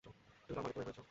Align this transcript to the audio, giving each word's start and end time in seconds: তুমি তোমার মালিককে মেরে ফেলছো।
তুমি 0.03 0.17
তোমার 0.47 0.61
মালিককে 0.63 0.79
মেরে 0.79 0.85
ফেলছো। 0.87 0.99